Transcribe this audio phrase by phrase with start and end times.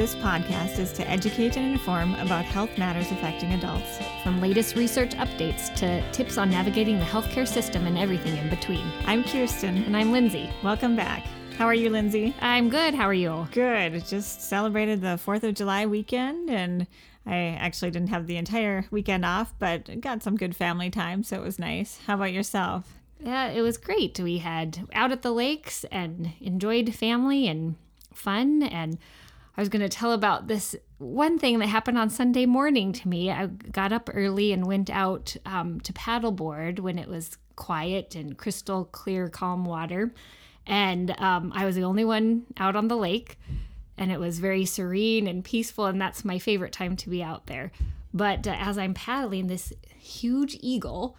[0.00, 3.98] This podcast is to educate and inform about health matters affecting adults.
[4.22, 8.90] From latest research updates to tips on navigating the healthcare system and everything in between.
[9.04, 9.76] I'm Kirsten.
[9.84, 10.48] And I'm Lindsay.
[10.64, 11.26] Welcome back.
[11.58, 12.34] How are you, Lindsay?
[12.40, 12.94] I'm good.
[12.94, 13.46] How are you?
[13.52, 14.06] Good.
[14.06, 16.86] Just celebrated the 4th of July weekend and
[17.26, 21.36] I actually didn't have the entire weekend off, but got some good family time, so
[21.36, 22.00] it was nice.
[22.06, 22.94] How about yourself?
[23.22, 24.18] Yeah, it was great.
[24.18, 27.74] We had out at the lakes and enjoyed family and
[28.14, 28.62] fun.
[28.62, 28.96] And
[29.56, 33.08] I was going to tell about this one thing that happened on Sunday morning to
[33.08, 33.30] me.
[33.30, 38.38] I got up early and went out um, to paddleboard when it was quiet and
[38.38, 40.12] crystal clear, calm water.
[40.66, 43.38] And um, I was the only one out on the lake.
[43.98, 45.86] And it was very serene and peaceful.
[45.86, 47.72] And that's my favorite time to be out there.
[48.14, 51.16] But uh, as I'm paddling, this huge eagle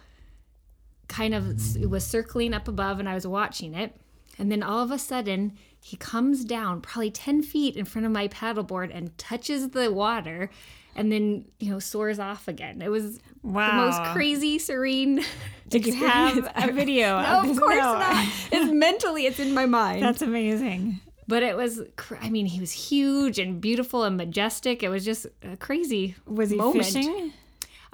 [1.08, 3.94] kind of was circling up above and I was watching it.
[4.38, 5.52] And then all of a sudden,
[5.84, 10.48] he comes down probably 10 feet in front of my paddleboard and touches the water
[10.94, 12.80] and then, you know, soars off again.
[12.82, 13.68] It was Wow.
[13.70, 15.24] the most crazy, serene.
[15.68, 17.20] Did you have a video?
[17.20, 17.98] No, of of course No.
[17.98, 18.28] not.
[18.52, 20.02] It's mentally, it's in my mind.
[20.04, 21.00] That's amazing.
[21.26, 24.82] but it was, cr- I mean, he was huge and beautiful and majestic.
[24.82, 26.84] It was just a crazy Was he moment.
[26.86, 27.32] fishing?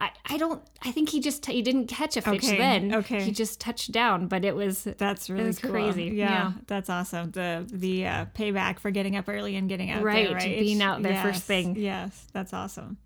[0.00, 2.94] I, I don't, I think he just, he didn't catch a fish Okay, then.
[2.94, 3.22] okay.
[3.24, 5.72] He just touched down, but it was, That's really was cool.
[5.72, 6.52] crazy, Yeah, yeah.
[6.68, 7.32] that's awesome.
[7.32, 10.58] The the uh, payback for getting up early and getting out Right, there, right?
[10.60, 11.74] being out there yes, first thing.
[11.76, 12.98] Yes, that's awesome.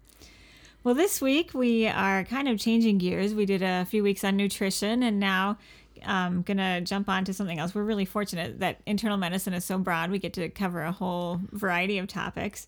[0.84, 3.34] Well, this week we are kind of changing gears.
[3.34, 5.56] We did a few weeks on nutrition, and now
[6.04, 7.74] I'm gonna jump on to something else.
[7.74, 10.10] We're really fortunate that internal medicine is so broad.
[10.10, 12.66] We get to cover a whole variety of topics.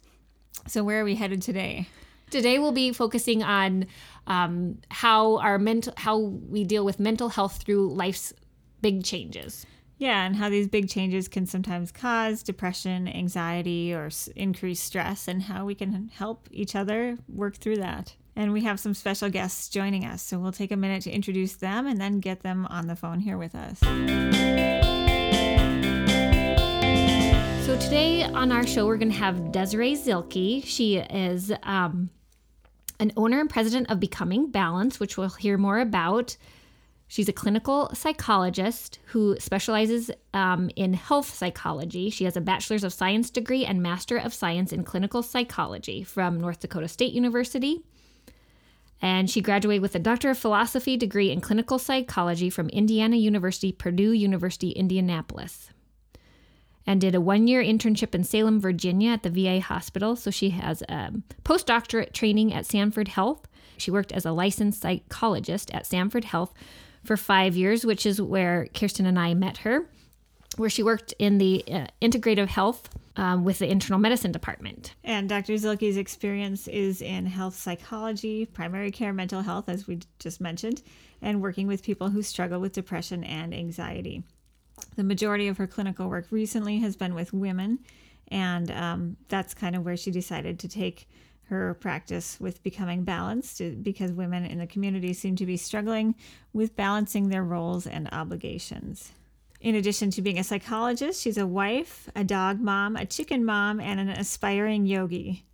[0.69, 1.89] So, where are we headed today?
[2.31, 3.87] Today we'll be focusing on
[4.27, 8.33] um, how our mental, how we deal with mental health through life's
[8.81, 9.67] big changes.
[9.99, 15.43] Yeah, and how these big changes can sometimes cause depression, anxiety, or increased stress, and
[15.43, 18.17] how we can help each other work through that.
[18.37, 21.55] And we have some special guests joining us, so we'll take a minute to introduce
[21.55, 24.84] them and then get them on the phone here with us.
[27.75, 30.65] So today on our show we're going to have Desiree Zilke.
[30.65, 32.09] She is um,
[33.01, 36.37] an owner and president of Becoming Balanced, which we'll hear more about.
[37.09, 42.11] She's a clinical psychologist who specializes um, in health psychology.
[42.11, 46.39] She has a bachelor's of science degree and master of science in clinical psychology from
[46.39, 47.83] North Dakota State University.
[49.03, 53.73] And she graduated with a Doctor of Philosophy degree in clinical psychology from Indiana University,
[53.73, 55.71] Purdue University, Indianapolis.
[56.87, 60.17] And did a one year internship in Salem, Virginia at the VA hospital.
[60.17, 63.47] So she has um, postdoctorate training at Sanford Health.
[63.77, 66.53] She worked as a licensed psychologist at Sanford Health
[67.05, 69.87] for five years, which is where Kirsten and I met her,
[70.57, 74.95] where she worked in the uh, integrative health um, with the internal medicine department.
[75.05, 75.55] And Dr.
[75.55, 80.83] Zilke's experience is in health psychology, primary care mental health, as we just mentioned,
[81.23, 84.25] and working with people who struggle with depression and anxiety.
[84.97, 87.81] The majority of her clinical work recently has been with women,
[88.29, 91.09] and um, that's kind of where she decided to take
[91.49, 96.15] her practice with becoming balanced uh, because women in the community seem to be struggling
[96.53, 99.13] with balancing their roles and obligations.
[99.61, 103.81] In addition to being a psychologist, she's a wife, a dog mom, a chicken mom,
[103.81, 105.45] and an aspiring yogi.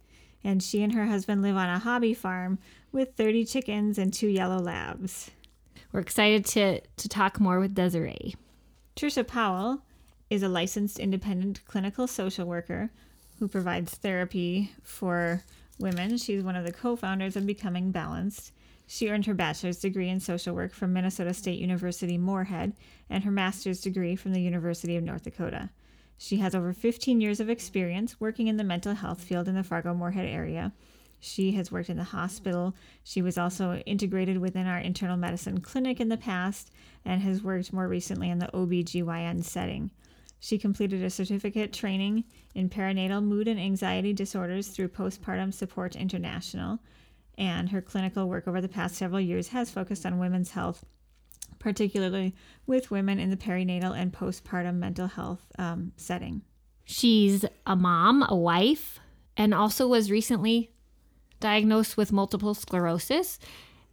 [0.42, 2.58] And she and her husband live on a hobby farm
[2.92, 5.30] with 30 chickens and two yellow labs.
[5.92, 8.34] We're excited to, to talk more with Desiree.
[9.00, 9.80] Trisha Powell
[10.28, 12.90] is a licensed independent clinical social worker
[13.38, 15.42] who provides therapy for
[15.78, 16.18] women.
[16.18, 18.52] She's one of the co founders of Becoming Balanced.
[18.86, 22.74] She earned her bachelor's degree in social work from Minnesota State University Moorhead
[23.08, 25.70] and her master's degree from the University of North Dakota.
[26.18, 29.64] She has over 15 years of experience working in the mental health field in the
[29.64, 30.74] Fargo Moorhead area.
[31.20, 32.74] She has worked in the hospital.
[33.04, 36.70] She was also integrated within our internal medicine clinic in the past
[37.04, 39.90] and has worked more recently in the OBGYN setting.
[40.40, 42.24] She completed a certificate training
[42.54, 46.78] in perinatal mood and anxiety disorders through Postpartum Support International,
[47.36, 50.84] and her clinical work over the past several years has focused on women's health,
[51.58, 52.34] particularly
[52.66, 56.40] with women in the perinatal and postpartum mental health um, setting.
[56.84, 58.98] She's a mom, a wife,
[59.36, 60.70] and also was recently
[61.40, 63.38] diagnosed with multiple sclerosis.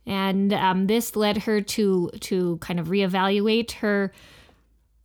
[0.05, 4.13] And um, this led her to to kind of reevaluate her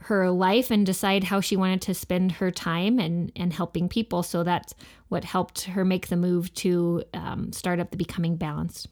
[0.02, 4.22] her life and decide how she wanted to spend her time and and helping people.
[4.22, 4.74] So that's
[5.08, 8.88] what helped her make the move to um, start up the Becoming Balanced.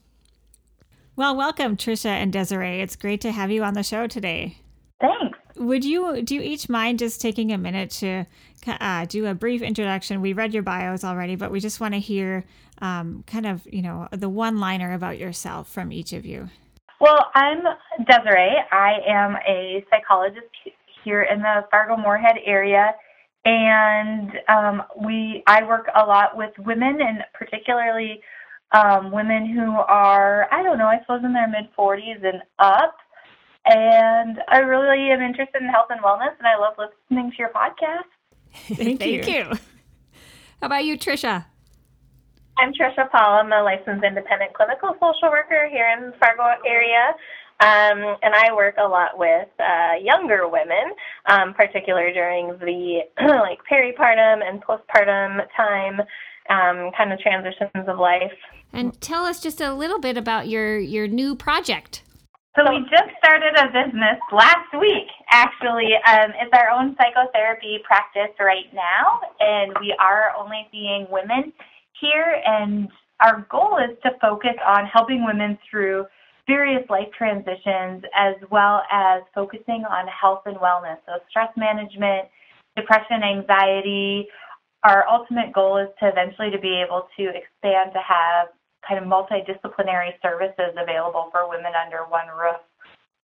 [1.15, 2.81] Well, welcome, Trisha and Desiree.
[2.81, 4.57] It's great to have you on the show today.
[5.01, 5.37] Thanks.
[5.61, 8.25] Would you do you each mind just taking a minute to
[8.65, 10.19] uh, do a brief introduction?
[10.19, 12.45] We read your bios already, but we just want to hear
[12.81, 16.49] um, kind of you know the one liner about yourself from each of you.
[16.99, 17.59] Well, I'm
[18.07, 18.57] Desiree.
[18.71, 20.47] I am a psychologist
[21.03, 22.95] here in the Fargo Moorhead area,
[23.45, 28.19] and um, we I work a lot with women, and particularly
[28.71, 32.95] um, women who are I don't know I suppose in their mid 40s and up.
[33.65, 37.49] And I really am interested in health and wellness, and I love listening to your
[37.49, 38.09] podcast.
[38.75, 39.57] Thank, Thank you.
[40.59, 41.45] How about you, Trisha?
[42.57, 43.39] I'm Trisha Paul.
[43.39, 47.15] I'm a licensed independent clinical social worker here in the Fargo area.
[47.61, 50.95] Um, and I work a lot with uh, younger women,
[51.27, 55.99] um, particularly during the like peripartum and postpartum time,
[56.49, 58.33] um, kind of transitions of life.
[58.73, 62.01] And tell us just a little bit about your your new project.
[62.57, 65.95] So we just started a business last week, actually.
[66.05, 71.53] Um, it's our own psychotherapy practice right now, and we are only seeing women
[72.01, 72.41] here.
[72.45, 72.89] And
[73.21, 76.05] our goal is to focus on helping women through
[76.45, 80.97] various life transitions, as well as focusing on health and wellness.
[81.05, 82.27] So stress management,
[82.75, 84.27] depression, anxiety.
[84.83, 88.49] Our ultimate goal is to eventually to be able to expand to have
[88.87, 92.61] kind of multidisciplinary services available for women under one roof.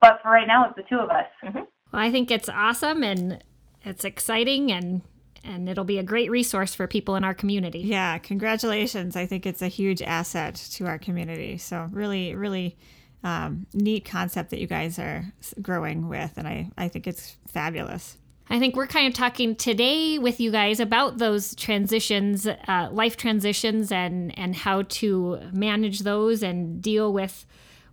[0.01, 1.25] But for right now, it's the two of us.
[1.43, 1.57] Mm-hmm.
[1.57, 1.67] Well,
[2.01, 3.43] I think it's awesome and
[3.83, 5.01] it's exciting and
[5.43, 7.79] and it'll be a great resource for people in our community.
[7.79, 9.15] Yeah, congratulations.
[9.15, 11.59] I think it's a huge asset to our community.
[11.59, 12.77] So really, really
[13.23, 15.31] um, neat concept that you guys are
[15.61, 18.17] growing with, and I, I think it's fabulous.
[18.49, 23.17] I think we're kind of talking today with you guys about those transitions, uh, life
[23.17, 27.45] transitions, and and how to manage those and deal with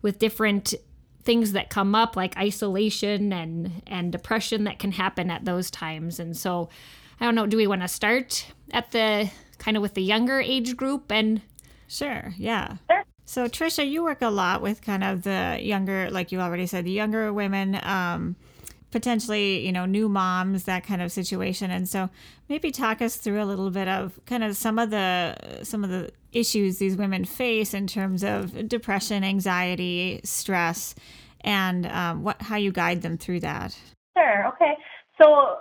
[0.03, 0.75] with different
[1.23, 6.21] things that come up like isolation and and depression that can happen at those times.
[6.21, 6.69] And so,
[7.19, 7.47] I don't know.
[7.47, 11.41] Do we want to start at the kind of with the younger age group and?
[11.89, 12.35] Sure.
[12.37, 12.77] Yeah.
[12.91, 13.05] Sure.
[13.25, 16.85] So Trisha, you work a lot with kind of the younger, like you already said,
[16.85, 17.79] the younger women.
[17.83, 18.37] Um,
[18.93, 21.71] potentially, you know, new moms, that kind of situation.
[21.71, 22.09] And so
[22.49, 25.91] maybe talk us through a little bit of kind of some of the some of
[25.91, 30.95] the issues these women face in terms of depression, anxiety, stress,
[31.41, 33.77] and um, what how you guide them through that.
[34.17, 34.47] Sure.
[34.49, 34.75] Okay.
[35.21, 35.57] So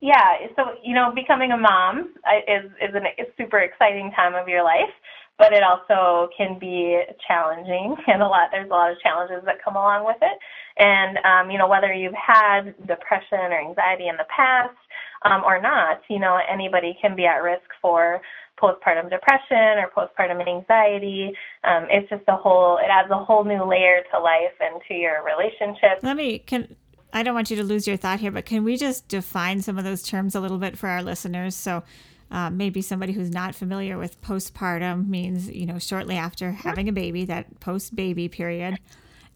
[0.00, 2.12] yeah, so you know, becoming a mom
[2.48, 4.90] is is a super exciting time of your life
[5.38, 9.62] but it also can be challenging and a lot there's a lot of challenges that
[9.64, 10.38] come along with it
[10.78, 14.76] and um, you know whether you've had depression or anxiety in the past
[15.24, 18.20] um, or not you know anybody can be at risk for
[18.60, 21.32] postpartum depression or postpartum anxiety
[21.64, 24.94] um, it's just a whole it adds a whole new layer to life and to
[24.94, 26.74] your relationship let me can
[27.12, 29.76] I don't want you to lose your thought here, but can we just define some
[29.76, 31.54] of those terms a little bit for our listeners?
[31.54, 31.82] So,
[32.30, 36.92] uh, maybe somebody who's not familiar with postpartum means, you know, shortly after having a
[36.92, 38.78] baby, that post baby period.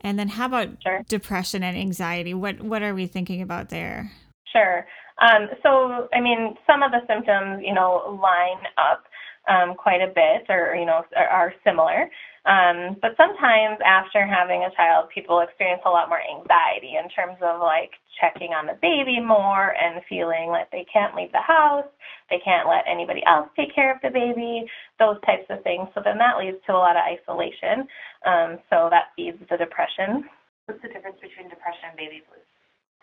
[0.06, 1.02] And then how about sure.
[1.08, 2.32] depression and anxiety?
[2.32, 4.12] What what are we thinking about there?
[4.52, 4.86] Sure.
[5.20, 9.02] Um, so, I mean, some of the symptoms, you know, line up
[9.48, 12.08] um, quite a bit, or you know, are, are similar.
[12.46, 17.36] Um, but sometimes after having a child, people experience a lot more anxiety in terms
[17.42, 17.90] of like
[18.22, 21.90] checking on the baby more and feeling like they can't leave the house,
[22.30, 24.64] they can't let anybody else take care of the baby,
[24.98, 25.90] those types of things.
[25.92, 27.90] So then that leads to a lot of isolation.
[28.22, 30.30] Um, so that feeds the depression.
[30.70, 32.46] What's the difference between depression and baby blues?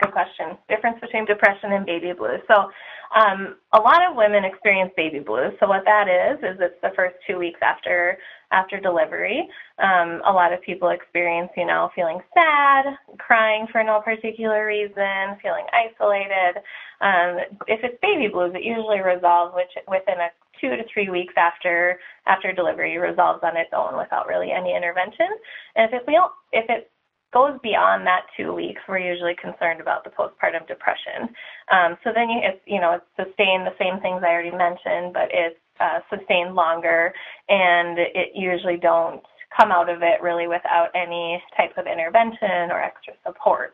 [0.03, 0.57] Good question.
[0.67, 2.41] Difference between depression and baby blues.
[2.48, 2.69] So,
[3.15, 5.53] um, a lot of women experience baby blues.
[5.60, 8.17] So what that is is it's the first two weeks after
[8.51, 9.48] after delivery.
[9.79, 12.86] Um, a lot of people experience, you know, feeling sad,
[13.19, 16.62] crying for no particular reason, feeling isolated.
[17.01, 20.29] Um, if it's baby blues, it usually resolves which, within a
[20.62, 25.27] two to three weeks after after delivery resolves on its own without really any intervention.
[25.75, 26.89] And if it if it
[27.34, 31.34] goes beyond that two weeks, we're usually concerned about the postpartum depression.
[31.72, 35.13] Um, so then you, it's, you know, it's sustained the same things I already mentioned,
[35.13, 37.12] but it's uh, sustained longer,
[37.50, 39.22] and it usually don't
[39.60, 43.74] come out of it really without any type of intervention or extra support.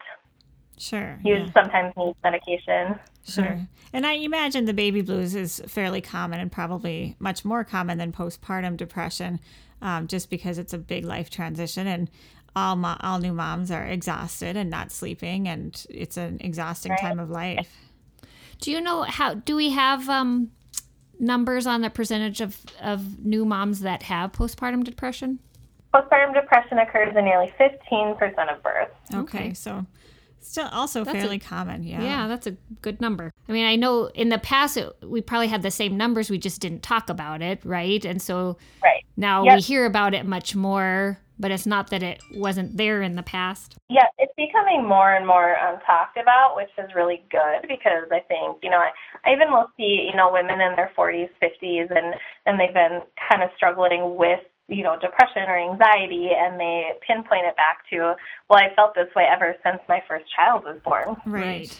[0.78, 1.20] Sure.
[1.24, 1.52] You yeah.
[1.54, 3.00] sometimes need medication.
[3.28, 3.68] Sure.
[3.92, 8.14] And I imagine the baby blues is fairly common and probably much more common than
[8.14, 9.40] postpartum depression,
[9.82, 12.10] um, just because it's a big life transition and
[12.56, 17.00] all mo- all new moms are exhausted and not sleeping, and it's an exhausting Right.
[17.00, 17.70] time of life.
[18.62, 19.36] Do you know how?
[19.36, 20.52] Do we have um,
[21.20, 25.40] numbers on the percentage of of new moms that have postpartum depression?
[25.94, 28.94] Postpartum depression occurs in nearly 15% of births.
[29.14, 29.54] Okay, Okay.
[29.54, 29.86] so
[30.40, 31.84] still also That's a- fairly common.
[31.84, 32.02] Yeah.
[32.04, 32.52] Yeah, that's a
[32.82, 33.32] good number.
[33.48, 36.38] I mean, I know in the past it, we probably had the same numbers, we
[36.38, 38.04] just didn't talk about it, right?
[38.06, 39.04] And so Right.
[39.18, 39.56] now Yep.
[39.56, 43.24] we hear about it much more, but it's not that it wasn't there in the
[43.24, 43.78] past.
[43.90, 48.20] Yeah, it's becoming more and more um, talked about, which is really good because I
[48.28, 48.92] think, you know, I,
[49.26, 52.14] I even will see, you know, women in their 40s, 50s, and,
[52.46, 57.46] and they've been kind of struggling with, you know, depression or anxiety, and they pinpoint
[57.46, 58.16] it back to,
[58.50, 61.16] well, I felt this way ever since my first child was born.
[61.26, 61.80] Right.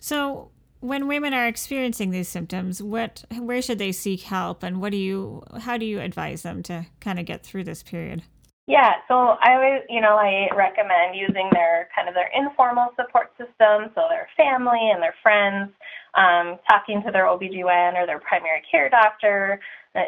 [0.00, 4.92] So when women are experiencing these symptoms, what where should they seek help and what
[4.92, 8.22] do you how do you advise them to kind of get through this period?
[8.66, 13.30] Yeah, so I always, you know, I recommend using their kind of their informal support
[13.38, 15.70] system, so their family and their friends,
[16.14, 19.60] um, talking to their OBGYN or their primary care doctor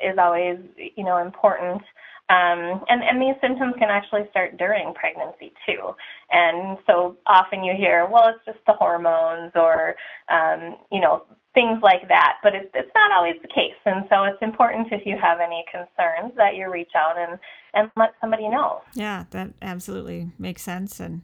[0.02, 0.58] is always,
[0.96, 1.82] you know, important.
[2.30, 5.94] Um, and, and these symptoms can actually start during pregnancy too.
[6.30, 9.94] And so often you hear, well, it's just the hormones or,
[10.28, 13.80] um, you know, things like that, but it's, it's not always the case.
[13.86, 17.38] And so it's important if you have any concerns that you reach out and,
[17.72, 18.82] and let somebody know.
[18.94, 21.22] Yeah, that absolutely makes sense and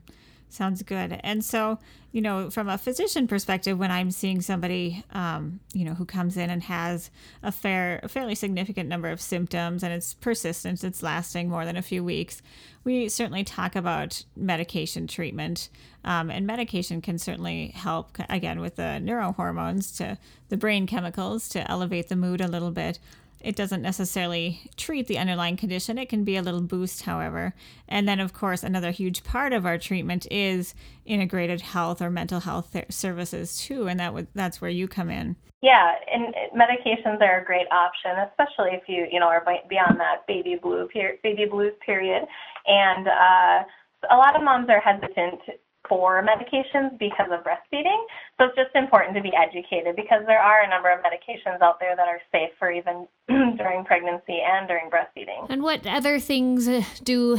[0.54, 1.20] sounds good.
[1.22, 1.78] And so,
[2.12, 6.36] you know, from a physician perspective, when I'm seeing somebody, um, you know, who comes
[6.36, 7.10] in and has
[7.42, 11.76] a fair, a fairly significant number of symptoms and it's persistent, it's lasting more than
[11.76, 12.40] a few weeks,
[12.84, 15.68] we certainly talk about medication treatment.
[16.04, 20.18] Um, and medication can certainly help, again, with the neurohormones to
[20.50, 22.98] the brain chemicals to elevate the mood a little bit
[23.44, 25.98] it doesn't necessarily treat the underlying condition.
[25.98, 27.54] It can be a little boost, however.
[27.86, 30.74] And then, of course, another huge part of our treatment is
[31.04, 35.10] integrated health or mental health th- services too, and that would that's where you come
[35.10, 35.36] in.
[35.60, 40.26] Yeah, and medications are a great option, especially if you you know are beyond that
[40.26, 42.22] baby blue per- baby blues period.
[42.66, 43.64] And uh,
[44.10, 45.40] a lot of moms are hesitant
[45.88, 48.00] for medications because of breastfeeding.
[48.38, 51.78] So it's just important to be educated because there are a number of medications out
[51.80, 55.46] there that are safe for even during pregnancy and during breastfeeding.
[55.48, 57.38] And what other things uh, do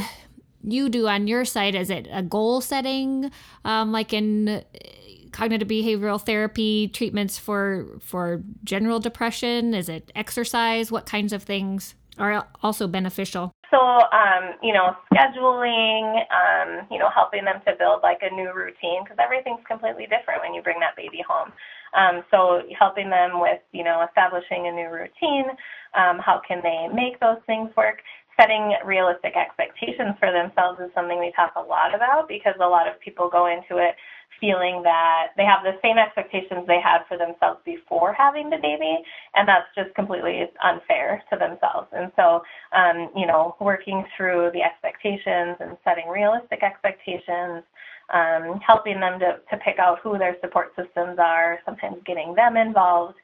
[0.62, 1.74] you do on your side?
[1.74, 3.30] Is it a goal setting,
[3.64, 4.60] um, like in uh,
[5.32, 9.74] cognitive behavioral therapy treatments for for general depression?
[9.74, 10.90] Is it exercise?
[10.90, 13.52] What kinds of things are also beneficial?
[13.70, 18.52] So, um, you know, scheduling, um, you know, helping them to build like a new
[18.54, 21.52] routine because everything's completely different when you bring that baby home.
[21.96, 25.50] Um, so, helping them with, you know, establishing a new routine,
[25.94, 27.98] um, how can they make those things work?
[28.36, 32.86] Setting realistic expectations for themselves is something we talk a lot about because a lot
[32.86, 33.96] of people go into it
[34.40, 38.98] feeling that they have the same expectations they had for themselves before having the baby,
[39.34, 41.88] and that's just completely unfair to themselves.
[41.92, 42.42] And so,
[42.76, 47.64] um, you know, working through the expectations and setting realistic expectations,
[48.12, 52.56] um, helping them to, to pick out who their support systems are, sometimes getting them
[52.56, 53.16] involved.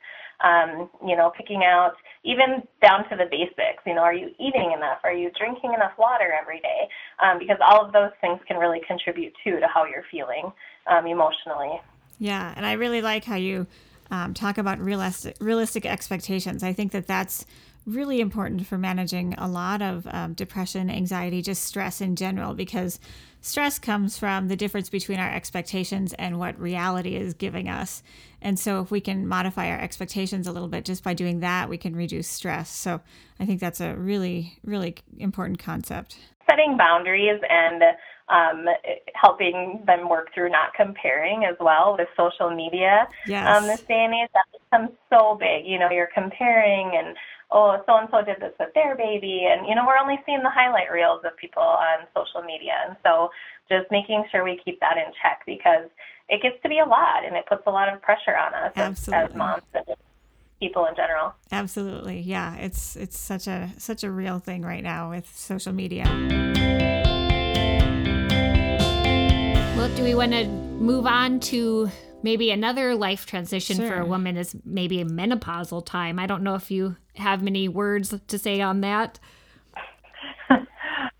[0.42, 1.94] Um, you know, picking out
[2.24, 3.82] even down to the basics.
[3.86, 4.98] You know, are you eating enough?
[5.04, 6.88] Are you drinking enough water every day?
[7.22, 10.52] Um, because all of those things can really contribute too to how you're feeling
[10.86, 11.80] um, emotionally.
[12.18, 13.66] Yeah, and I really like how you
[14.10, 16.62] um, talk about realistic realistic expectations.
[16.62, 17.46] I think that that's
[17.86, 23.00] really important for managing a lot of um, depression, anxiety, just stress in general, because
[23.40, 28.02] stress comes from the difference between our expectations and what reality is giving us.
[28.40, 31.68] And so, if we can modify our expectations a little bit just by doing that,
[31.68, 32.70] we can reduce stress.
[32.70, 33.00] So,
[33.40, 36.16] I think that's a really, really important concept.
[36.48, 37.82] Setting boundaries and
[38.28, 38.66] um,
[39.14, 43.06] helping them work through not comparing as well with social media.
[43.26, 43.46] Yes.
[43.46, 45.66] Um, this day and age, that becomes so big.
[45.66, 47.16] You know, you're comparing and
[47.52, 50.42] oh, so and so did this with their baby, and you know, we're only seeing
[50.42, 53.30] the highlight reels of people on social media, and so
[53.68, 55.88] just making sure we keep that in check because
[56.28, 58.72] it gets to be a lot, and it puts a lot of pressure on us
[58.76, 59.84] as, as moms and
[60.60, 61.34] people in general.
[61.50, 62.20] Absolutely.
[62.20, 66.04] Yeah, it's it's such a such a real thing right now with social media.
[69.76, 71.90] Well, do we want to move on to
[72.22, 76.18] maybe another life transition for a woman is maybe a menopausal time?
[76.18, 79.18] I don't know if you have many words to say on that.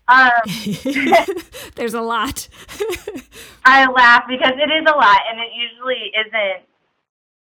[0.07, 0.43] Um,
[1.75, 2.47] There's a lot.
[3.65, 6.67] I laugh because it is a lot, and it usually isn't.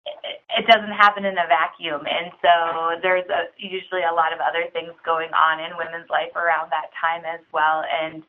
[0.08, 4.40] It, it doesn't happen in a vacuum, and so there's a, usually a lot of
[4.40, 7.84] other things going on in women's life around that time as well.
[7.84, 8.24] And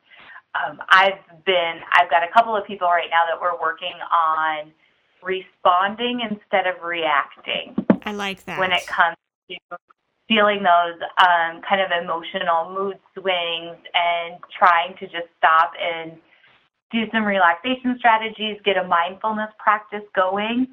[0.54, 4.72] um, I've been, I've got a couple of people right now that we're working on
[5.22, 7.74] responding instead of reacting.
[8.04, 8.58] I like that.
[8.58, 9.16] When it comes
[9.50, 9.56] to
[10.28, 16.12] feeling those um, kind of emotional mood swings and trying to just stop and
[16.92, 20.68] do some relaxation strategies, get a mindfulness practice going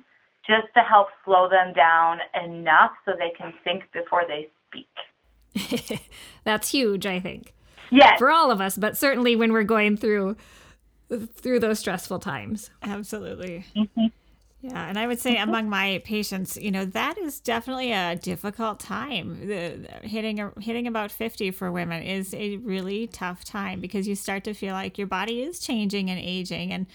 [0.45, 6.01] just to help slow them down enough so they can think before they speak.
[6.43, 7.53] That's huge, I think.
[7.91, 8.19] Yes.
[8.19, 10.35] For all of us, but certainly when we're going through
[11.35, 12.69] through those stressful times.
[12.83, 13.65] Absolutely.
[13.75, 14.07] Mm-hmm.
[14.61, 18.79] Yeah, and I would say among my patients, you know, that is definitely a difficult
[18.79, 19.39] time.
[19.41, 24.07] The, the hitting a, hitting about 50 for women is a really tough time because
[24.07, 26.87] you start to feel like your body is changing and aging and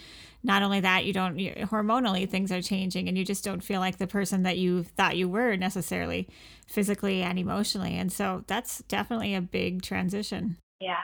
[0.44, 3.78] not only that, you don't you, hormonally things are changing and you just don't feel
[3.78, 6.28] like the person that you thought you were necessarily
[6.66, 7.94] physically and emotionally.
[7.96, 10.56] And so that's definitely a big transition.
[10.80, 10.96] Yeah.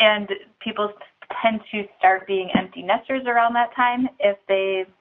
[0.00, 0.28] And
[0.60, 0.92] people
[1.40, 4.92] tend to start being empty nesters around that time if they've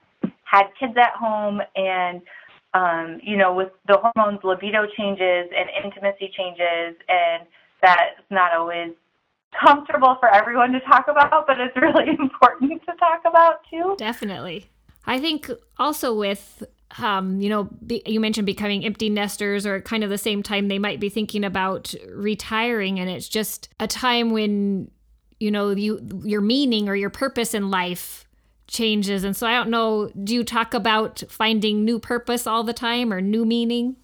[0.51, 2.21] had kids at home and
[2.73, 7.45] um, you know, with the hormones, libido changes and intimacy changes, and
[7.81, 8.91] that's not always
[9.59, 13.95] comfortable for everyone to talk about, but it's really important to talk about too.
[13.97, 14.69] Definitely.
[15.05, 16.63] I think also with
[16.99, 20.67] um, you know, be, you mentioned becoming empty nesters, or kind of the same time
[20.67, 24.91] they might be thinking about retiring, and it's just a time when
[25.39, 28.25] you know you your meaning or your purpose in life
[28.71, 29.23] changes.
[29.23, 33.13] And so I don't know, do you talk about finding new purpose all the time
[33.13, 33.97] or new meaning?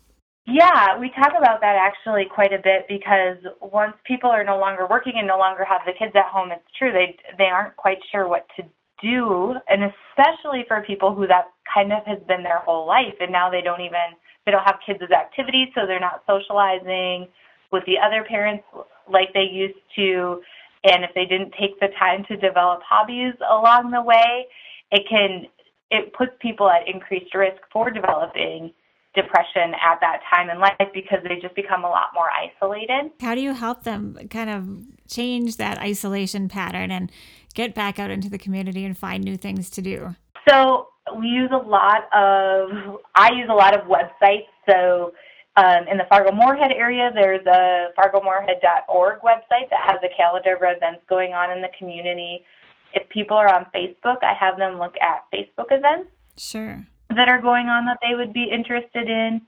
[0.46, 4.88] Yeah, we talk about that actually quite a bit because once people are no longer
[4.90, 7.98] working and no longer have the kids at home, it's true they they aren't quite
[8.12, 8.64] sure what to
[9.02, 13.30] do, and especially for people who that kind of has been their whole life, and
[13.30, 17.28] now they don't even they don't have kids as activities, so they're not socializing
[17.74, 18.64] with the other parents
[19.12, 20.42] like they used to
[20.84, 24.46] and if they didn't take the time to develop hobbies along the way,
[24.92, 25.46] it can
[25.90, 28.74] it puts people at increased risk for developing
[29.16, 33.12] depression at that time in life because they just become a lot more isolated.
[33.20, 37.12] How do you help them kind of change that isolation pattern and
[37.56, 40.16] get back out into the community and find new things to do?
[40.48, 44.48] So, we use a lot of I use a lot of websites.
[44.70, 45.14] So,
[45.58, 50.78] um, in the Fargo Moorhead area, there's a fargomoorhead.org website that has a calendar of
[50.78, 52.46] events going on in the community.
[52.94, 56.12] If people are on Facebook, I have them look at Facebook events.
[56.38, 56.86] Sure.
[57.10, 59.42] That are going on that they would be interested in.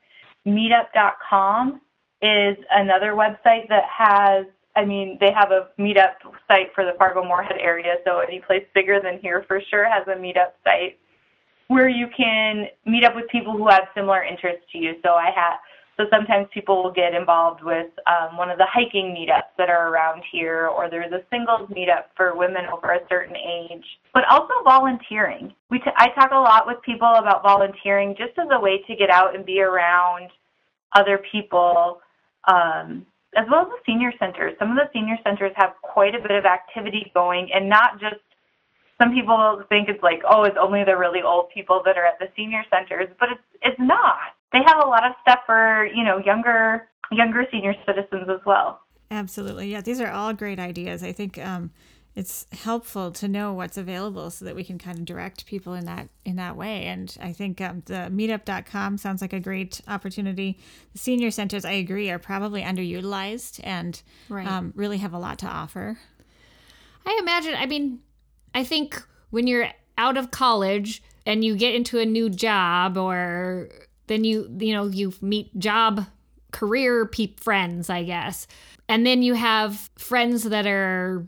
[0.47, 1.79] Meetup.com
[2.23, 6.15] is another website that has, I mean, they have a meetup
[6.47, 10.07] site for the Fargo Moorhead area, so any place bigger than here for sure has
[10.07, 10.97] a meetup site
[11.67, 14.95] where you can meet up with people who have similar interests to you.
[15.03, 15.59] So I have
[15.99, 19.89] so sometimes people will get involved with um, one of the hiking meetups that are
[19.89, 23.83] around here, or there's a singles meetup for women over a certain age.
[24.13, 25.53] But also volunteering.
[25.69, 28.95] We t- I talk a lot with people about volunteering just as a way to
[28.95, 30.29] get out and be around
[30.95, 31.99] other people,
[32.47, 34.53] um, as well as the senior centers.
[34.57, 38.23] Some of the senior centers have quite a bit of activity going, and not just
[39.01, 42.19] some people think it's like, oh, it's only the really old people that are at
[42.19, 46.03] the senior centers, but it's it's not they have a lot of stuff for you
[46.03, 48.81] know younger younger senior citizens as well.
[49.12, 49.81] Absolutely, yeah.
[49.81, 51.01] These are all great ideas.
[51.03, 51.71] I think um,
[52.15, 55.85] it's helpful to know what's available so that we can kind of direct people in
[55.85, 56.85] that in that way.
[56.85, 60.59] And I think um, the Meetup.com sounds like a great opportunity.
[60.93, 64.47] The senior centers, I agree, are probably underutilized and right.
[64.47, 65.97] um, really have a lot to offer.
[67.05, 67.55] I imagine.
[67.55, 67.99] I mean,
[68.53, 73.69] I think when you're out of college and you get into a new job or
[74.09, 76.05] then you you know you meet job
[76.51, 78.45] career peep friends i guess.
[78.89, 81.23] And then you have friends that are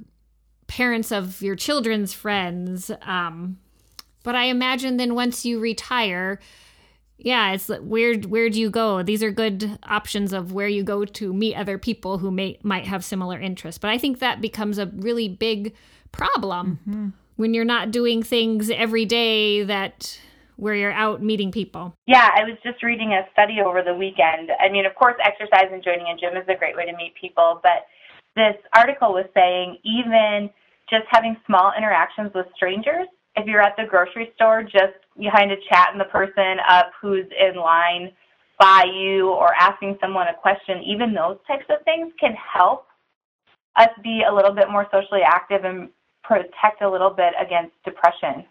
[0.66, 3.58] parents of your children's friends um,
[4.24, 6.40] but i imagine then once you retire
[7.18, 9.04] yeah it's where where do you go?
[9.04, 12.88] These are good options of where you go to meet other people who may might
[12.88, 13.78] have similar interests.
[13.78, 15.74] But i think that becomes a really big
[16.12, 17.10] problem mm-hmm.
[17.36, 20.20] when you're not doing things every day that
[20.58, 21.94] where you're out meeting people.
[22.08, 24.52] Yeah, I was just reading a study over the weekend.
[24.60, 27.14] I mean, of course, exercise and joining a gym is a great way to meet
[27.20, 27.88] people, but
[28.36, 30.50] this article was saying even
[30.90, 35.56] just having small interactions with strangers, if you're at the grocery store, just behind a
[35.70, 38.12] chat and the person up who's in line
[38.60, 42.86] by you or asking someone a question, even those types of things can help
[43.78, 45.90] us be a little bit more socially active and
[46.24, 48.46] protect a little bit against depression.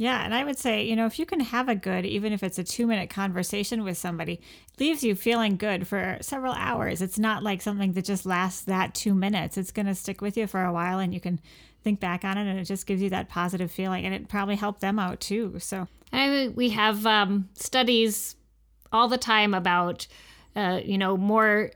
[0.00, 2.42] Yeah, and I would say, you know, if you can have a good, even if
[2.42, 4.40] it's a two minute conversation with somebody,
[4.78, 7.02] leaves you feeling good for several hours.
[7.02, 9.58] It's not like something that just lasts that two minutes.
[9.58, 11.38] It's going to stick with you for a while and you can
[11.84, 14.06] think back on it and it just gives you that positive feeling.
[14.06, 15.58] And it probably helped them out too.
[15.58, 18.36] So, and we have um, studies
[18.92, 20.06] all the time about,
[20.56, 21.72] uh, you know, more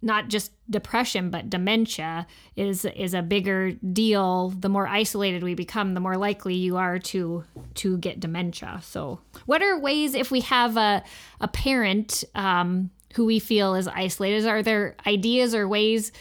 [0.00, 4.50] not just depression but dementia is is a bigger deal.
[4.50, 8.80] The more isolated we become the more likely you are to to get dementia.
[8.82, 11.02] So what are ways if we have a
[11.40, 16.12] a parent um, who we feel is isolated are there ideas or ways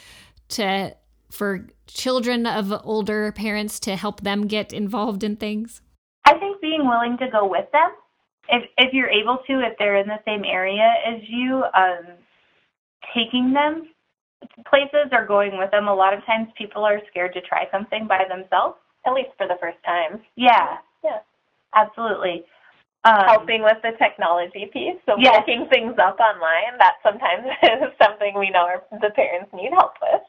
[0.50, 0.96] to
[1.30, 5.82] for children of older parents to help them get involved in things?
[6.26, 7.90] I think being willing to go with them.
[8.50, 12.18] If if you're able to if they're in the same area as you um
[13.14, 13.90] taking them
[14.70, 15.88] places or going with them.
[15.88, 18.78] A lot of times people are scared to try something by themselves.
[19.06, 20.22] At least for the first time.
[20.36, 20.78] Yeah.
[21.04, 21.20] Yeah.
[21.74, 22.44] Absolutely.
[23.06, 25.36] Um, Helping with the technology piece, so yes.
[25.38, 29.94] looking things up online, that sometimes is something we know our, the parents need help
[30.02, 30.22] with.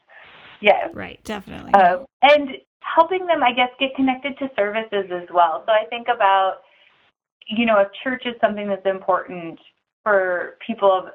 [0.61, 0.87] Yeah.
[0.93, 1.73] Right, definitely.
[1.73, 5.63] Uh, and helping them, I guess, get connected to services as well.
[5.65, 6.59] So I think about,
[7.47, 9.59] you know, if church is something that's important
[10.03, 11.05] for people of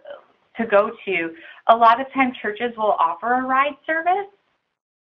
[0.56, 1.34] to go to,
[1.68, 4.30] a lot of times churches will offer a ride service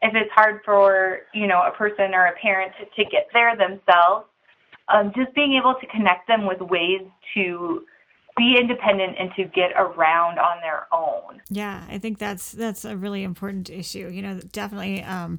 [0.02, 3.56] if it's hard for you know a person or a parent to, to get there
[3.56, 4.26] themselves.
[4.88, 7.02] Um, just being able to connect them with ways
[7.34, 7.84] to
[8.36, 11.40] be independent and to get around on their own.
[11.48, 14.08] Yeah, I think that's that's a really important issue.
[14.08, 15.38] You know, definitely um,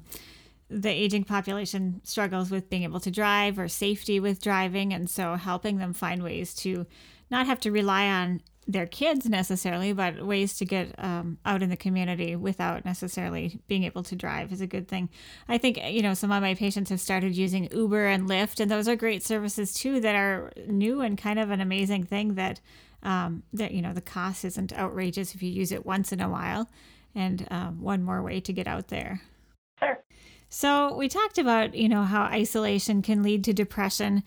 [0.68, 5.34] the aging population struggles with being able to drive or safety with driving, and so
[5.34, 6.86] helping them find ways to
[7.30, 11.70] not have to rely on their kids necessarily, but ways to get um, out in
[11.70, 15.10] the community without necessarily being able to drive is a good thing.
[15.48, 18.70] I think, you know, some of my patients have started using Uber and Lyft, and
[18.70, 22.60] those are great services too that are new and kind of an amazing thing that,
[23.02, 26.28] um, that you know, the cost isn't outrageous if you use it once in a
[26.28, 26.68] while
[27.14, 29.20] and um, one more way to get out there.
[29.78, 30.02] Sure.
[30.48, 34.22] So we talked about, you know, how isolation can lead to depression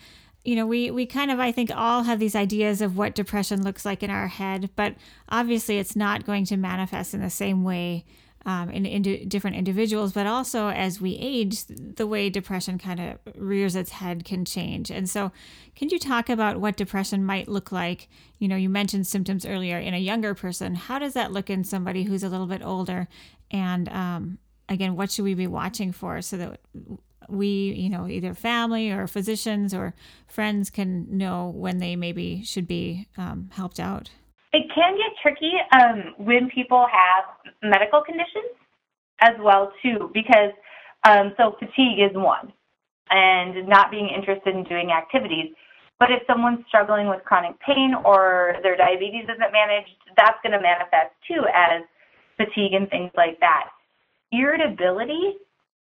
[0.48, 3.64] you know, we, we kind of, I think, all have these ideas of what depression
[3.64, 4.96] looks like in our head, but
[5.28, 8.06] obviously it's not going to manifest in the same way
[8.46, 13.18] um, in, in different individuals, but also as we age, the way depression kind of
[13.36, 14.90] rears its head can change.
[14.90, 15.34] And so,
[15.76, 18.08] can you talk about what depression might look like?
[18.40, 20.76] You know, you mentioned symptoms earlier in a younger person.
[20.76, 23.10] How does that look in somebody who's a little bit older?
[23.52, 24.38] And um,
[24.70, 26.62] again, what should we be watching for so that
[27.30, 29.94] we, you know, either family or physicians or
[30.28, 34.10] friends can know when they maybe should be um, helped out?
[34.54, 38.56] It can get tricky um, when people have medical conditions
[39.22, 40.52] as well too, because
[41.08, 42.52] um, so fatigue is one,
[43.10, 45.54] and not being interested in doing activities.
[46.00, 50.62] But if someone's struggling with chronic pain or their diabetes isn't managed, that's going to
[50.62, 51.82] manifest too as
[52.38, 53.70] fatigue and things like that.
[54.32, 55.38] Irritability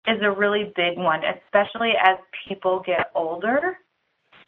[0.08, 3.78] is a really big one, especially as people get older.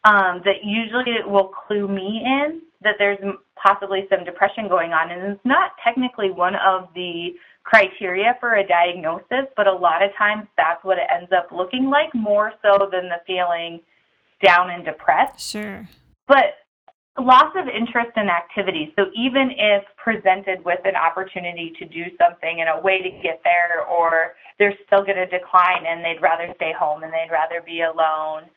[0.04, 3.20] Um, that usually will clue me in that there's
[3.62, 5.12] possibly some depression going on.
[5.12, 10.10] And it's not technically one of the criteria for a diagnosis, but a lot of
[10.18, 13.80] times that's what it ends up looking like more so than the feeling
[14.44, 15.40] down and depressed.
[15.40, 15.88] Sure.
[16.28, 16.56] But
[17.22, 18.90] loss of interest in activities.
[18.98, 23.42] So even if presented with an opportunity to do something and a way to get
[23.44, 27.62] there, or they're still going to decline and they'd rather stay home and they'd rather
[27.66, 28.50] be alone.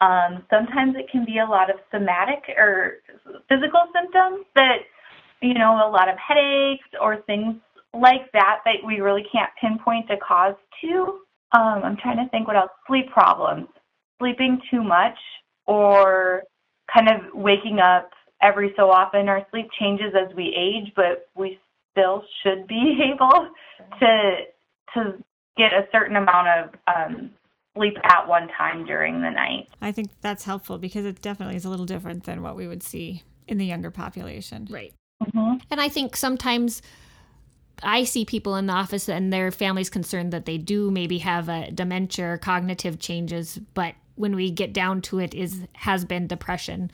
[0.00, 2.98] Um, sometimes it can be a lot of somatic or
[3.48, 4.78] physical symptoms that,
[5.40, 7.54] you know, a lot of headaches or things
[7.92, 11.20] like that that we really can't pinpoint a cause to.
[11.52, 12.70] Um, I'm trying to think what else.
[12.88, 13.68] Sleep problems,
[14.18, 15.16] sleeping too much,
[15.66, 16.42] or
[16.92, 18.10] kind of waking up
[18.42, 19.28] every so often.
[19.28, 21.58] Our sleep changes as we age, but we
[21.92, 23.48] still should be able
[24.00, 24.36] to
[24.94, 25.24] to
[25.56, 27.30] get a certain amount of um,
[27.76, 29.68] sleep at one time during the night.
[29.80, 32.82] I think that's helpful because it definitely is a little different than what we would
[32.82, 34.68] see in the younger population.
[34.70, 34.92] Right.
[35.22, 35.58] Mm-hmm.
[35.70, 36.82] And I think sometimes
[37.82, 41.48] I see people in the office and their families concerned that they do maybe have
[41.48, 46.26] a dementia or cognitive changes, but when we get down to it is has been
[46.26, 46.90] depression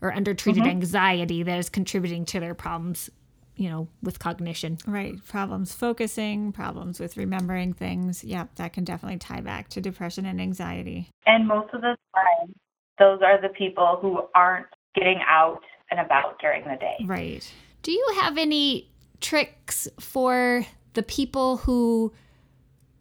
[0.00, 0.70] or undertreated mm-hmm.
[0.70, 3.10] anxiety that is contributing to their problems
[3.56, 4.78] you know with cognition.
[4.86, 5.14] Right.
[5.26, 8.22] Problems focusing problems with remembering things.
[8.24, 11.10] Yeah that can definitely tie back to depression and anxiety.
[11.26, 12.54] And most of the time
[12.98, 16.96] those are the people who aren't getting out and about during the day.
[17.04, 17.50] Right.
[17.82, 18.88] Do you have any
[19.20, 22.12] tricks for the people who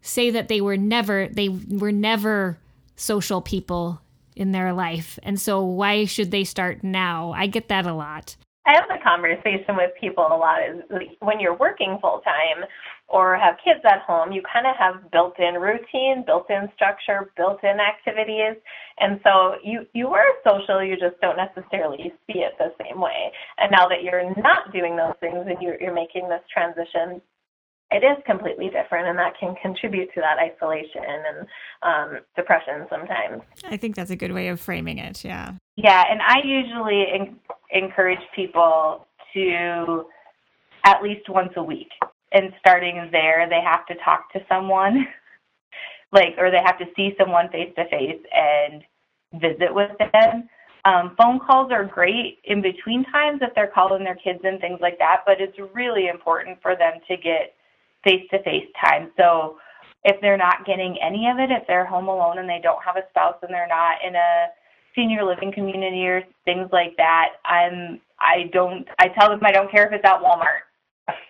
[0.01, 2.57] say that they were never they were never
[2.97, 4.01] social people
[4.35, 5.17] in their life.
[5.23, 7.31] And so why should they start now?
[7.31, 8.35] I get that a lot.
[8.67, 10.83] I have the conversation with people a lot is
[11.21, 12.67] when you're working full time
[13.07, 18.59] or have kids at home, you kind of have built-in routine, built-in structure, built-in activities,
[18.99, 23.31] and so you you are social, you just don't necessarily see it the same way.
[23.57, 27.21] And now that you're not doing those things and you're you're making this transition
[27.91, 31.47] it is completely different and that can contribute to that isolation and
[31.83, 33.41] um, depression sometimes.
[33.65, 35.53] I think that's a good way of framing it yeah.
[35.75, 37.39] Yeah and i usually en-
[37.71, 40.05] encourage people to
[40.83, 41.89] at least once a week
[42.31, 45.05] and starting there they have to talk to someone
[46.11, 48.83] like or they have to see someone face to face and
[49.33, 50.49] visit with them.
[50.85, 54.79] Um, phone calls are great in between times if they're calling their kids and things
[54.81, 57.55] like that, but it's really important for them to get
[58.07, 59.11] face to face time.
[59.17, 59.57] So
[60.05, 62.95] if they're not getting any of it, if they're home alone and they don't have
[62.95, 64.47] a spouse and they're not in a
[64.95, 69.69] senior living community or things like that, I'm I don't I tell them I don't
[69.69, 70.63] care if it's at Walmart.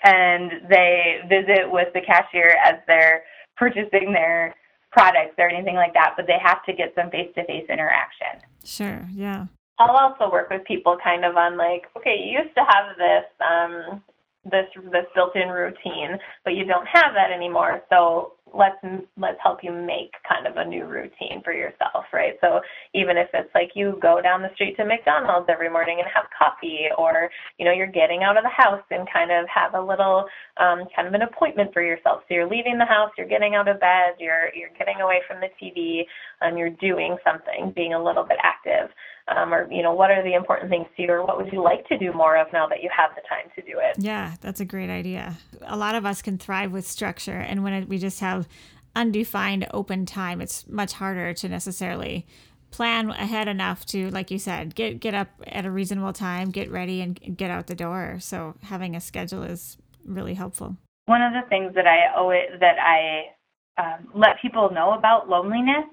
[0.04, 3.24] And they visit with the cashier as they're
[3.58, 4.56] purchasing their
[4.92, 8.42] products or anything like that, but they have to get some face to face interaction.
[8.64, 9.46] Sure, yeah.
[9.80, 13.26] I'll also work with people kind of on like, okay, you used to have this
[13.42, 14.04] um
[14.52, 17.82] this this built-in routine, but you don't have that anymore.
[17.90, 18.78] So let's
[19.18, 22.34] let's help you make kind of a new routine for yourself, right?
[22.42, 22.60] So
[22.94, 26.26] even if it's like you go down the street to McDonald's every morning and have
[26.38, 29.82] coffee, or you know you're getting out of the house and kind of have a
[29.82, 30.26] little
[30.58, 32.22] um, kind of an appointment for yourself.
[32.28, 35.42] So you're leaving the house, you're getting out of bed, you're you're getting away from
[35.42, 36.04] the TV,
[36.42, 38.90] and um, you're doing something, being a little bit active
[39.36, 41.62] um, or you know what are the important things to you or what would you
[41.62, 43.96] like to do more of now that you have the time to do it?
[43.98, 45.38] Yeah that's a great idea.
[45.62, 48.48] A lot of us can thrive with structure and when it, we just have
[48.96, 52.26] undefined open time it's much harder to necessarily
[52.72, 56.72] plan ahead enough to like you said get get up at a reasonable time get
[56.72, 58.18] ready and get out the door.
[58.20, 60.78] So having a schedule is really helpful.
[61.06, 63.34] One of the things that i always that i
[63.80, 65.86] um, let people know about loneliness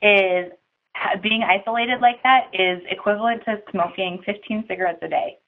[0.00, 0.52] is
[1.22, 5.38] being isolated like that is equivalent to smoking 15 cigarettes a day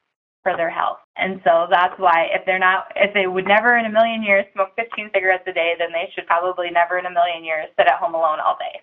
[0.42, 0.98] for their health.
[1.16, 4.46] And so that's why if they're not if they would never in a million years
[4.54, 7.86] smoke 15 cigarettes a day, then they should probably never in a million years sit
[7.86, 8.80] at home alone all day.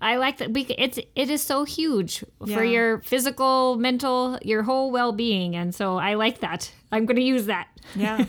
[0.00, 0.50] I like that.
[0.54, 2.56] It's it is so huge yeah.
[2.56, 6.70] for your physical, mental, your whole well being, and so I like that.
[6.92, 7.68] I'm going to use that.
[7.94, 8.26] Yeah.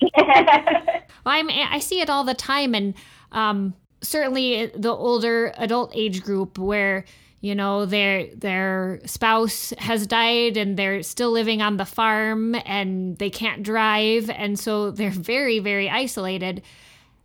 [0.18, 2.94] well, I'm I see it all the time, and
[3.32, 7.04] um, certainly the older adult age group where
[7.40, 13.18] you know their their spouse has died and they're still living on the farm and
[13.18, 14.30] they can't drive.
[14.30, 16.62] And so they're very very isolated.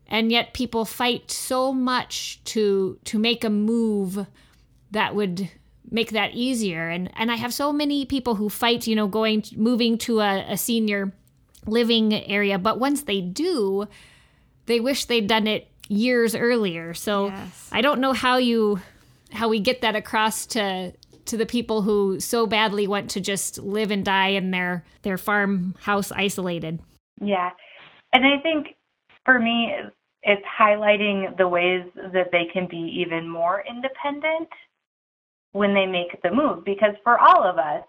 [0.08, 4.26] And yet people fight so much to to make a move
[4.92, 5.50] that would
[5.90, 6.90] make that easier.
[6.90, 10.46] And and I have so many people who fight you know going moving to a,
[10.52, 11.14] a senior
[11.66, 12.60] living area.
[12.60, 13.88] But once they do
[14.66, 16.94] they wish they'd done it years earlier.
[16.94, 17.70] So yes.
[17.72, 18.80] I don't know how you
[19.32, 20.94] how we get that across to
[21.26, 25.18] to the people who so badly want to just live and die in their their
[25.18, 26.80] farmhouse isolated.
[27.20, 27.52] Yeah.
[28.14, 28.76] And I think
[29.26, 29.74] for me
[30.24, 34.50] it's highlighting the ways that they can be even more independent
[35.52, 37.84] when they make the move because for all of us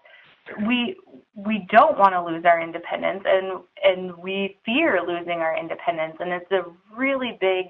[0.67, 0.95] we
[1.35, 6.33] we don't want to lose our independence and and we fear losing our independence and
[6.33, 6.63] it's a
[6.97, 7.67] really big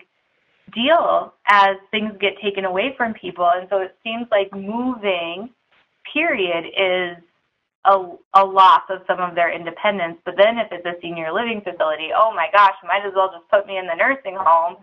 [0.74, 3.50] deal as things get taken away from people.
[3.54, 5.50] And so it seems like moving,
[6.12, 7.18] period, is
[7.86, 7.96] a,
[8.34, 10.18] a loss of some of their independence.
[10.26, 13.50] But then if it's a senior living facility, oh my gosh, might as well just
[13.50, 14.78] put me in the nursing home,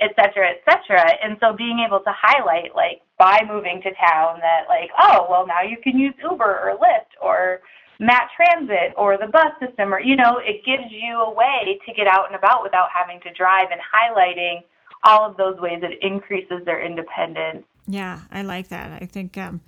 [0.00, 1.04] et cetera, et cetera.
[1.22, 5.46] And so being able to highlight, like, by moving to town, that, like, oh, well,
[5.46, 7.60] now you can use Uber or Lyft or
[7.98, 11.92] Matt Transit or the bus system, or, you know, it gives you a way to
[11.92, 14.60] get out and about without having to drive and highlighting–
[15.04, 17.64] all of those ways it increases their independence.
[17.86, 19.02] Yeah, I like that.
[19.02, 19.60] I think, um,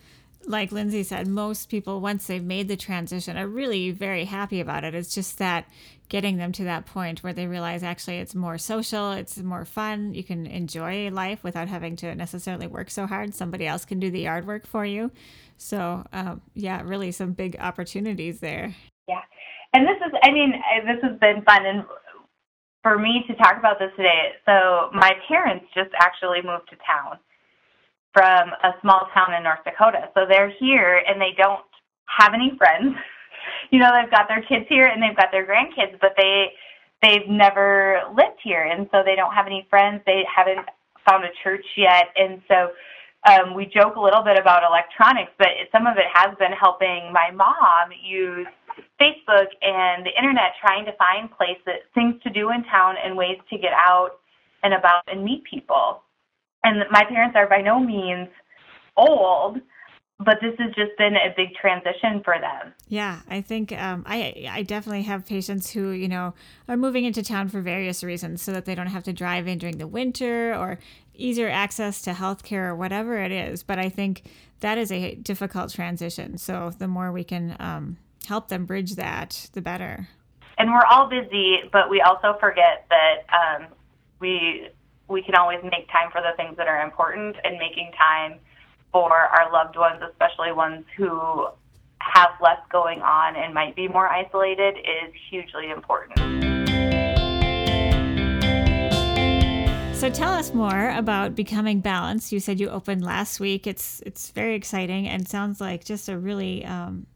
[0.44, 4.84] like Lindsay said, most people, once they've made the transition, are really very happy about
[4.84, 4.94] it.
[4.94, 5.66] It's just that
[6.08, 10.12] getting them to that point where they realize actually it's more social, it's more fun.
[10.14, 13.34] You can enjoy life without having to necessarily work so hard.
[13.34, 15.10] Somebody else can do the yard work for you.
[15.56, 18.74] So, um, yeah, really some big opportunities there.
[19.08, 19.22] Yeah.
[19.72, 20.52] And this is, I mean,
[20.84, 21.64] this has been fun.
[21.64, 21.84] And
[22.82, 24.32] for me to talk about this today.
[24.44, 27.18] So my parents just actually moved to town
[28.12, 30.10] from a small town in North Dakota.
[30.14, 31.64] So they're here and they don't
[32.06, 32.94] have any friends.
[33.70, 36.52] you know, they've got their kids here and they've got their grandkids, but they
[37.02, 40.00] they've never lived here, and so they don't have any friends.
[40.06, 40.64] They haven't
[41.08, 42.70] found a church yet, and so
[43.28, 47.12] um, we joke a little bit about electronics, but some of it has been helping
[47.12, 48.46] my mom use
[49.00, 53.38] Facebook and the internet, trying to find places, things to do in town, and ways
[53.50, 54.20] to get out
[54.62, 56.02] and about and meet people.
[56.64, 58.28] And my parents are by no means
[58.96, 59.58] old,
[60.24, 62.72] but this has just been a big transition for them.
[62.88, 66.34] Yeah, I think um, I I definitely have patients who you know
[66.68, 69.58] are moving into town for various reasons, so that they don't have to drive in
[69.58, 70.78] during the winter or
[71.14, 73.62] easier access to healthcare or whatever it is.
[73.62, 74.22] But I think
[74.60, 76.38] that is a difficult transition.
[76.38, 80.08] So the more we can um, help them bridge that, the better.
[80.58, 83.66] And we're all busy, but we also forget that um,
[84.20, 84.68] we
[85.08, 88.38] we can always make time for the things that are important, and making time
[88.92, 91.46] for our loved ones, especially ones who
[91.98, 96.18] have less going on and might be more isolated, is hugely important.
[99.94, 102.32] So tell us more about becoming balanced.
[102.32, 103.68] You said you opened last week.
[103.68, 107.06] It's it's very exciting and sounds like just a really um,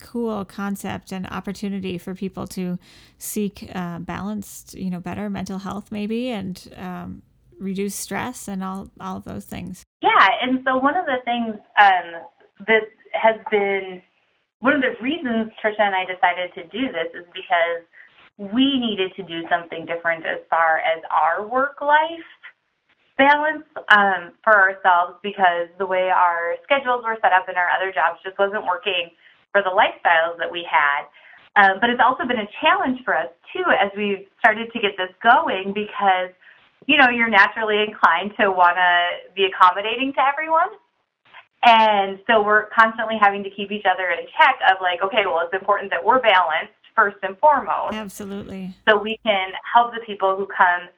[0.00, 2.78] cool concept and opportunity for people to
[3.18, 7.22] seek uh, balanced, you know, better mental health maybe and um,
[7.58, 9.84] reduce stress and all all of those things.
[10.02, 12.22] Yeah, and so one of the things um,
[12.66, 14.02] that has been
[14.60, 17.84] one of the reasons Trisha and I decided to do this is because
[18.36, 22.24] we needed to do something different as far as our work life
[23.20, 27.92] balance um, for ourselves because the way our schedules were set up in our other
[27.92, 29.12] jobs just wasn't working
[29.52, 31.06] for the lifestyles that we had.
[31.56, 34.94] Um, but it's also been a challenge for us too as we've started to get
[34.96, 36.30] this going because
[36.86, 40.70] you know, you're naturally inclined to want to be accommodating to everyone.
[41.62, 45.44] And so we're constantly having to keep each other in check of like, okay, well,
[45.44, 47.94] it's important that we're balanced first and foremost.
[47.94, 48.74] Absolutely.
[48.88, 50.88] So we can help the people who come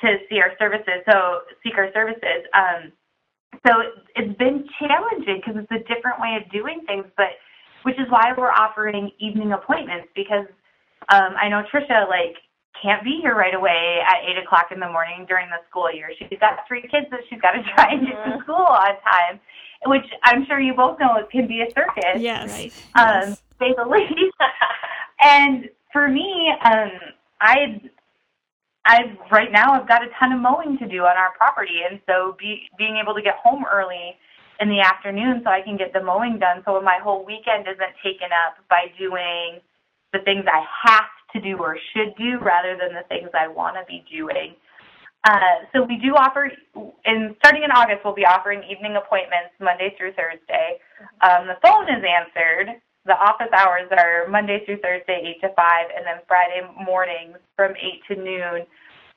[0.00, 2.46] to see our services, so seek our services.
[2.54, 2.92] Um,
[3.66, 3.82] so
[4.14, 7.36] it's been challenging because it's a different way of doing things, but
[7.84, 10.46] which is why we're offering evening appointments because
[11.08, 12.36] um, I know Trisha, like,
[12.82, 16.10] can't be here right away at eight o'clock in the morning during the school year.
[16.18, 18.42] She's got three kids that she's got to try and get to mm-hmm.
[18.42, 19.40] school on time,
[19.86, 22.20] which I'm sure you both know it can be a circus.
[22.20, 22.72] Yes, right.
[22.96, 23.42] Um, yes.
[23.58, 24.34] say the least.
[25.22, 26.90] and for me, um,
[27.40, 27.80] I,
[28.86, 32.00] I right now I've got a ton of mowing to do on our property, and
[32.06, 34.16] so be, being able to get home early
[34.60, 37.94] in the afternoon so I can get the mowing done, so my whole weekend isn't
[38.02, 39.60] taken up by doing
[40.12, 43.76] the things I have to do or should do rather than the things I want
[43.76, 44.54] to be doing.
[45.24, 46.52] Uh, so we do offer,
[47.04, 50.78] in starting in August, we'll be offering evening appointments Monday through Thursday.
[51.24, 52.78] Um, the phone is answered.
[53.06, 57.72] The office hours are Monday through Thursday, 8 to 5, and then Friday mornings from
[57.72, 58.58] 8 to noon.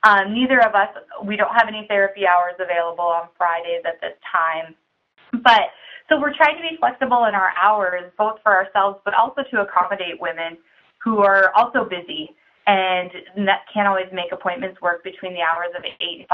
[0.04, 0.89] Um, neither of us,
[1.23, 4.76] we don't have any therapy hours available on Fridays at this time.
[5.31, 5.71] But
[6.09, 9.61] so we're trying to be flexible in our hours, both for ourselves, but also to
[9.61, 10.57] accommodate women
[11.03, 12.35] who are also busy
[12.65, 13.11] and
[13.73, 16.27] can't always make appointments work between the hours of 8 and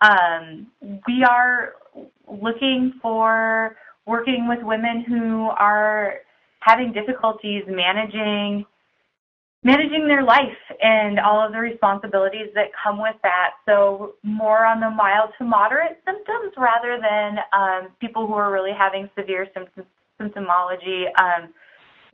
[0.00, 0.66] 5.
[0.80, 1.74] Um, we are
[2.30, 6.20] looking for working with women who are
[6.60, 8.64] having difficulties managing
[9.64, 13.50] managing their life and all of the responsibilities that come with that.
[13.66, 18.72] So more on the mild to moderate symptoms rather than um, people who are really
[18.76, 19.84] having severe symptom,
[20.20, 21.06] symptomology.
[21.20, 21.52] Um,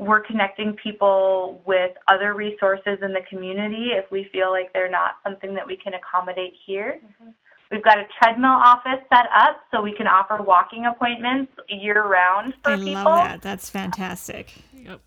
[0.00, 5.16] we're connecting people with other resources in the community if we feel like they're not
[5.22, 7.00] something that we can accommodate here.
[7.04, 7.30] Mm-hmm.
[7.70, 12.54] We've got a treadmill office set up so we can offer walking appointments year round
[12.62, 12.96] for I people.
[12.96, 13.42] I love that.
[13.42, 14.52] That's fantastic.
[14.72, 15.00] Yep.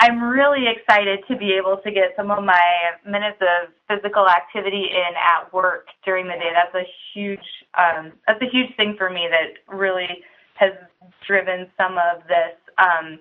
[0.00, 2.62] I'm really excited to be able to get some of my
[3.04, 6.52] minutes of physical activity in at work during the day.
[6.54, 7.40] That's a huge
[7.76, 10.22] um, that's a huge thing for me that really
[10.54, 10.72] has
[11.26, 13.18] driven some of this um,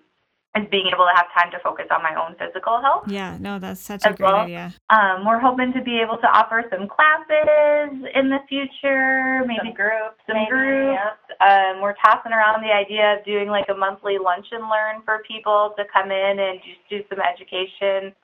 [0.55, 3.03] and being able to have time to focus on my own physical health.
[3.07, 4.47] Yeah, no, that's such a great well.
[4.47, 4.73] idea.
[4.89, 9.77] Um, we're hoping to be able to offer some classes in the future, maybe some
[9.77, 10.97] groups, some maybe, groups.
[10.97, 11.37] Yeah.
[11.45, 15.21] Um, we're tossing around the idea of doing like a monthly lunch and learn for
[15.27, 18.15] people to come in and just do some education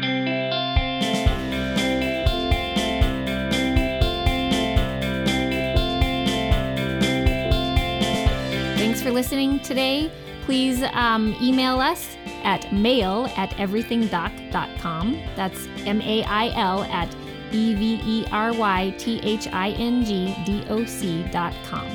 [8.99, 10.11] Thanks for listening today.
[10.41, 15.13] Please um, email us at mail at everythingdoc.com.
[15.37, 17.07] That's M A I L at
[17.53, 21.87] E V E R Y T H I N G D O C.com.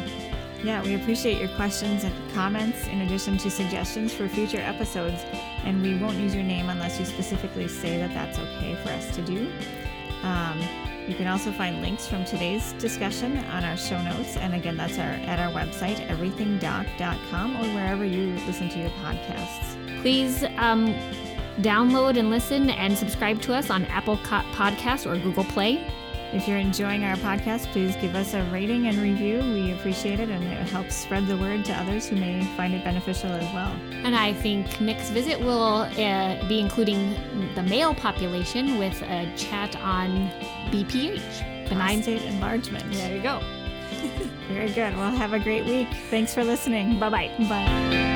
[0.63, 5.27] Yeah, we appreciate your questions and comments in addition to suggestions for future episodes.
[5.65, 9.15] And we won't use your name unless you specifically say that that's okay for us
[9.15, 9.53] to do.
[10.23, 10.59] Um,
[11.09, 14.37] you can also find links from today's discussion on our show notes.
[14.37, 20.01] And again, that's our at our website, everythingdoc.com, or wherever you listen to your podcasts.
[20.01, 20.95] Please um,
[21.61, 25.91] download and listen and subscribe to us on Apple Co- Podcast or Google Play.
[26.35, 29.39] If you're enjoying our podcast, please give us a rating and review.
[29.39, 32.83] We appreciate it, and it helps spread the word to others who may find it
[32.83, 33.71] beneficial as well.
[34.05, 37.15] And I think next visit will uh, be including
[37.55, 40.29] the male population with a chat on
[40.73, 42.03] BPH, benign.
[42.03, 42.93] Prostate enlargement.
[42.93, 43.41] There you go.
[44.49, 44.97] Very good.
[44.97, 45.89] Well, have a great week.
[46.11, 46.99] Thanks for listening.
[46.99, 47.31] Bye bye.
[47.49, 48.14] Bye.